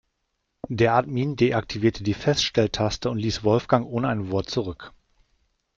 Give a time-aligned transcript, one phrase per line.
[0.67, 4.93] Der Admin deaktivierte die Feststelltaste und ließ Wolfgang ohne ein Wort zurück.